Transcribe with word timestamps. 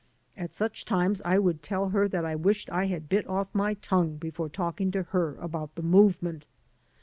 At 0.35 0.51
such 0.55 0.83
times 0.83 1.21
I 1.23 1.37
would 1.37 1.61
tell 1.61 1.89
her 1.89 2.07
that 2.07 2.25
I 2.25 2.35
wished 2.35 2.71
I 2.71 2.87
had 2.87 3.07
bit 3.07 3.27
oflf 3.27 3.49
my 3.53 3.75
tongue 3.75 4.15
before 4.17 4.49
talking 4.49 4.89
to 4.89 5.03
her 5.03 5.35
about 5.35 5.75
the 5.75 5.83
Movement. 5.83 6.47